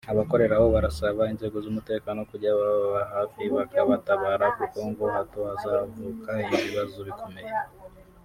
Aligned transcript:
Abakorera 0.13 0.53
aho 0.57 0.67
barasaba 0.75 1.21
inzego 1.33 1.57
z’umutekano 1.63 2.19
kujya 2.29 2.51
bababa 2.59 3.01
hafi 3.13 3.41
bakabatabara 3.55 4.47
kuko 4.57 4.79
ngo 4.89 5.05
hato 5.15 5.39
hazavuka 5.49 6.31
ibibazo 6.55 6.99
bikomeye 7.07 7.51